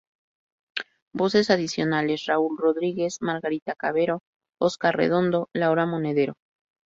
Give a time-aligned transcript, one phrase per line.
[1.13, 4.23] Voces adicionales: Raúl Rodríguez, Margarita Cavero,
[4.59, 6.33] Óscar Redondo, Laura Monedero.